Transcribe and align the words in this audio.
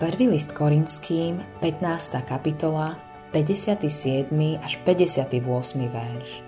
Prvý 0.00 0.32
list 0.32 0.56
Korinským, 0.56 1.44
15. 1.60 2.24
kapitola, 2.24 2.96
57. 3.36 4.32
až 4.56 4.80
58. 4.80 5.28
verš. 5.92 6.40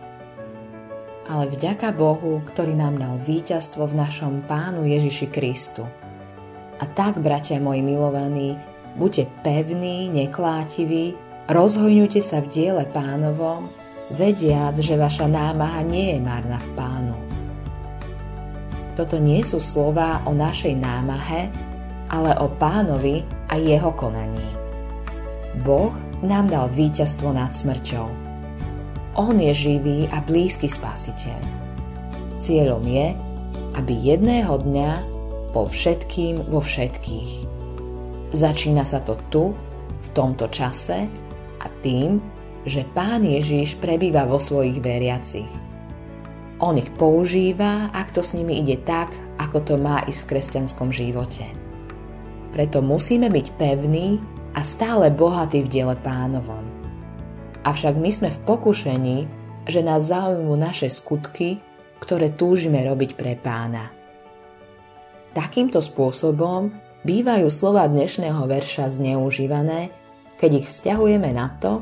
Ale 1.28 1.44
vďaka 1.52 1.92
Bohu, 1.92 2.40
ktorý 2.48 2.72
nám 2.72 2.96
dal 2.96 3.20
víťazstvo 3.20 3.92
v 3.92 4.00
našom 4.00 4.40
Pánu 4.48 4.88
Ježiši 4.88 5.28
Kristu. 5.28 5.84
A 6.80 6.88
tak, 6.96 7.20
bratia 7.20 7.60
moji 7.60 7.84
milovaní, 7.84 8.56
buďte 8.96 9.28
pevní, 9.44 10.08
neklátiví, 10.08 11.12
rozhojňujte 11.52 12.24
sa 12.24 12.40
v 12.40 12.48
diele 12.48 12.88
pánovom, 12.88 13.68
vediac, 14.16 14.80
že 14.80 14.96
vaša 14.96 15.28
námaha 15.28 15.84
nie 15.84 16.16
je 16.16 16.18
marná 16.24 16.56
v 16.56 16.70
pánu. 16.72 17.16
Toto 18.96 19.20
nie 19.20 19.44
sú 19.44 19.60
slová 19.60 20.24
o 20.24 20.32
našej 20.32 20.72
námahe, 20.72 21.52
ale 22.08 22.32
o 22.40 22.48
pánovi 22.48 23.41
a 23.52 23.60
jeho 23.60 23.92
konaní. 23.92 24.48
Boh 25.60 25.92
nám 26.24 26.48
dal 26.48 26.72
víťazstvo 26.72 27.36
nad 27.36 27.52
smrťou. 27.52 28.08
On 29.20 29.36
je 29.36 29.52
živý 29.52 30.08
a 30.08 30.24
blízky 30.24 30.72
spasiteľ. 30.72 31.36
Cieľom 32.40 32.80
je, 32.88 33.12
aby 33.76 33.92
jedného 33.92 34.56
dňa 34.56 34.90
bol 35.52 35.68
všetkým 35.68 36.48
vo 36.48 36.64
všetkých. 36.64 37.32
Začína 38.32 38.88
sa 38.88 39.04
to 39.04 39.20
tu, 39.28 39.52
v 40.02 40.08
tomto 40.16 40.48
čase 40.48 41.04
a 41.60 41.66
tým, 41.84 42.18
že 42.64 42.88
Pán 42.96 43.22
Ježiš 43.28 43.76
prebýva 43.76 44.24
vo 44.24 44.40
svojich 44.40 44.80
veriacich. 44.80 45.52
On 46.62 46.72
ich 46.78 46.88
používa, 46.94 47.92
ak 47.92 48.16
to 48.16 48.24
s 48.24 48.32
nimi 48.32 48.64
ide 48.64 48.80
tak, 48.80 49.12
ako 49.36 49.58
to 49.60 49.74
má 49.76 50.00
ísť 50.08 50.24
v 50.24 50.28
kresťanskom 50.30 50.88
živote. 50.94 51.61
Preto 52.52 52.84
musíme 52.84 53.32
byť 53.32 53.46
pevní 53.56 54.20
a 54.52 54.60
stále 54.60 55.08
bohatí 55.08 55.64
v 55.64 55.72
diele 55.72 55.96
pánovom. 55.96 56.60
Avšak 57.64 57.96
my 57.96 58.10
sme 58.12 58.28
v 58.28 58.42
pokušení, 58.44 59.18
že 59.64 59.80
nás 59.80 60.12
zaujímujú 60.12 60.56
naše 60.60 60.88
skutky, 60.92 61.62
ktoré 62.02 62.34
túžime 62.34 62.84
robiť 62.84 63.16
pre 63.16 63.38
pána. 63.38 63.88
Takýmto 65.32 65.80
spôsobom 65.80 66.74
bývajú 67.08 67.48
slova 67.48 67.88
dnešného 67.88 68.44
verša 68.44 68.92
zneužívané, 68.92 69.88
keď 70.36 70.50
ich 70.60 70.66
vzťahujeme 70.68 71.30
na 71.32 71.56
to, 71.56 71.80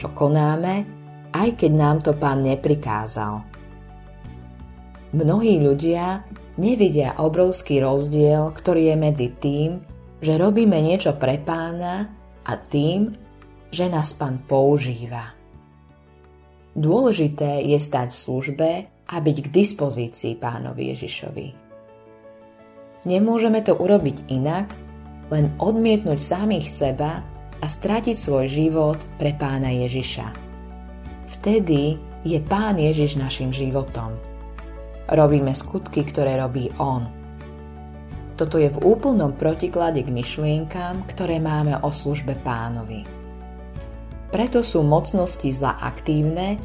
čo 0.00 0.14
konáme, 0.16 0.86
aj 1.34 1.60
keď 1.60 1.72
nám 1.74 2.00
to 2.00 2.16
pán 2.16 2.40
neprikázal. 2.46 3.44
Mnohí 5.12 5.60
ľudia 5.60 6.24
nevidia 6.56 7.18
obrovský 7.20 7.82
rozdiel, 7.84 8.54
ktorý 8.54 8.94
je 8.94 8.96
medzi 8.96 9.28
tým, 9.36 9.95
že 10.20 10.40
robíme 10.40 10.80
niečo 10.80 11.16
pre 11.16 11.36
pána 11.36 12.08
a 12.46 12.52
tým, 12.56 13.12
že 13.68 13.90
nás 13.90 14.16
pán 14.16 14.40
používa. 14.46 15.36
Dôležité 16.76 17.64
je 17.64 17.78
stať 17.80 18.12
v 18.12 18.20
službe 18.20 18.70
a 19.08 19.14
byť 19.16 19.36
k 19.48 19.52
dispozícii 19.52 20.36
pánovi 20.36 20.92
Ježišovi. 20.92 21.46
Nemôžeme 23.06 23.62
to 23.62 23.76
urobiť 23.76 24.28
inak, 24.28 24.66
len 25.30 25.54
odmietnúť 25.58 26.20
samých 26.20 26.68
seba 26.70 27.22
a 27.58 27.66
stratiť 27.66 28.16
svoj 28.18 28.46
život 28.46 28.98
pre 29.16 29.32
pána 29.34 29.72
Ježiša. 29.72 30.26
Vtedy 31.38 31.96
je 32.26 32.38
pán 32.42 32.76
Ježiš 32.76 33.18
našim 33.18 33.54
životom. 33.54 34.14
Robíme 35.06 35.54
skutky, 35.54 36.02
ktoré 36.02 36.34
robí 36.38 36.70
on– 36.76 37.08
toto 38.36 38.60
je 38.60 38.68
v 38.68 38.78
úplnom 38.84 39.32
protiklade 39.32 40.04
k 40.04 40.12
myšlienkám, 40.12 41.08
ktoré 41.08 41.40
máme 41.40 41.80
o 41.80 41.88
službe 41.88 42.36
pánovi. 42.44 43.08
Preto 44.28 44.60
sú 44.60 44.84
mocnosti 44.84 45.48
zla 45.48 45.80
aktívne, 45.80 46.60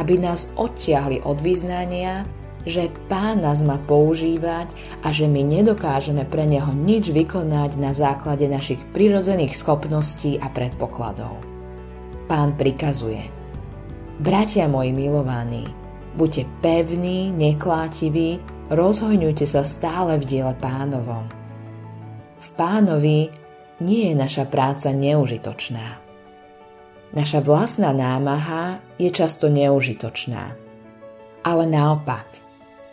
aby 0.00 0.16
nás 0.16 0.56
odtiahli 0.56 1.20
od 1.28 1.36
vyznania, 1.44 2.24
že 2.64 2.92
pán 3.08 3.44
nás 3.44 3.60
má 3.64 3.80
používať 3.84 4.72
a 5.04 5.12
že 5.12 5.28
my 5.28 5.40
nedokážeme 5.44 6.24
pre 6.28 6.44
neho 6.44 6.72
nič 6.72 7.12
vykonať 7.12 7.76
na 7.76 7.92
základe 7.92 8.48
našich 8.48 8.80
prirodzených 8.92 9.56
schopností 9.56 10.40
a 10.40 10.48
predpokladov. 10.48 11.40
Pán 12.28 12.56
prikazuje. 12.56 13.28
Bratia 14.20 14.68
moji 14.68 14.92
milovaní, 14.92 15.64
buďte 16.16 16.44
pevní, 16.60 17.32
neklátiví, 17.32 18.59
rozhojňujte 18.70 19.44
sa 19.44 19.66
stále 19.66 20.16
v 20.22 20.24
diele 20.24 20.54
pánovom. 20.56 21.26
V 22.40 22.46
pánovi 22.54 23.28
nie 23.82 24.02
je 24.10 24.14
naša 24.14 24.46
práca 24.46 24.94
neužitočná. 24.94 25.98
Naša 27.10 27.42
vlastná 27.42 27.90
námaha 27.90 28.78
je 28.94 29.10
často 29.10 29.50
neužitočná. 29.50 30.54
Ale 31.42 31.64
naopak, 31.66 32.30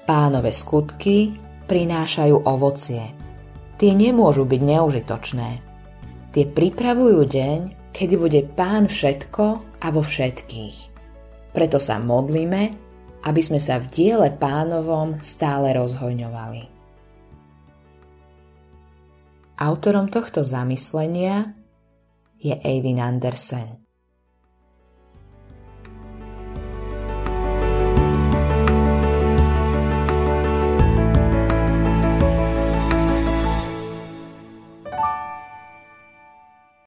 pánové 0.09 0.49
skutky 0.49 1.37
prinášajú 1.69 2.41
ovocie. 2.41 3.13
Tie 3.77 3.93
nemôžu 3.93 4.49
byť 4.49 4.61
neužitočné. 4.63 5.49
Tie 6.33 6.45
pripravujú 6.49 7.21
deň, 7.29 7.59
kedy 7.93 8.15
bude 8.17 8.41
pán 8.57 8.89
všetko 8.89 9.45
a 9.85 9.87
vo 9.93 10.01
všetkých. 10.01 10.77
Preto 11.53 11.77
sa 11.77 12.01
modlíme 12.01 12.86
aby 13.23 13.41
sme 13.41 13.57
sa 13.57 13.79
v 13.81 13.89
diele 13.89 14.29
pánovom 14.35 15.17
stále 15.23 15.73
rozhojňovali. 15.73 16.77
Autorom 19.57 20.05
tohto 20.13 20.45
zamyslenia 20.45 21.57
je 22.37 22.53
Eivin 22.61 23.01
Andersen. 23.01 23.86